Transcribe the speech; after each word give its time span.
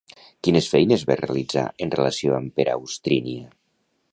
Quines 0.45 0.69
feines 0.71 1.03
va 1.09 1.17
realitzar 1.19 1.65
en 1.85 1.93
relació 1.99 2.39
amb 2.39 2.57
Peraustrínia? 2.61 3.45